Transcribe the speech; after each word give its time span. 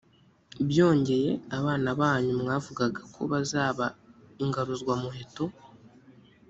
byongeye, 0.69 1.31
abana 1.57 1.89
banyu 1.99 2.31
mwavugaga 2.41 3.01
ko 3.13 3.21
bazaba 3.31 3.85
ingaruzwamuheto 4.43 5.43